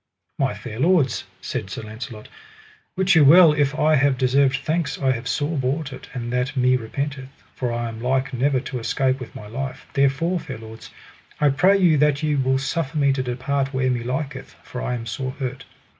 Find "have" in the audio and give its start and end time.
3.97-4.17, 5.11-5.27